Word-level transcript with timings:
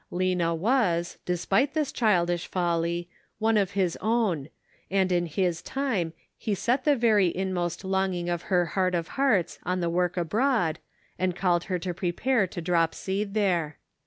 Lena 0.09 0.55
was, 0.55 1.19
despite 1.25 1.75
this 1.75 1.91
childish 1.91 2.47
folly, 2.47 3.07
one 3.37 3.55
of 3.55 3.73
his 3.77 3.95
own, 4.01 4.49
and 4.89 5.11
in 5.11 5.27
his 5.27 5.61
time 5.61 6.13
he 6.39 6.55
set 6.55 6.85
the 6.85 6.95
very 6.95 7.27
in 7.27 7.53
most 7.53 7.85
longings 7.85 8.31
of 8.31 8.41
her 8.49 8.65
heart 8.73 8.95
of 8.95 9.09
hearts 9.09 9.59
on 9.61 9.79
the 9.79 9.91
work 9.91 10.17
abroad, 10.17 10.79
and 11.19 11.35
called 11.35 11.65
her 11.65 11.77
to 11.77 11.93
prepare 11.93 12.47
to 12.47 12.61
drop 12.63 12.95
seed 12.95 13.35
there. 13.35 13.77